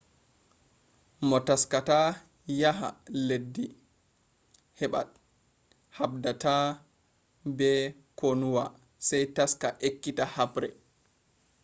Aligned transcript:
moo 1.27 1.41
taskata 1.49 1.97
yaha 2.61 2.87
leddii 3.27 3.67
habdaata 5.99 6.53
be 7.57 7.69
konuwa 8.19 8.63
sai 9.07 9.25
taska 9.37 9.67
ekkita 9.87 10.23
habre 10.35 10.69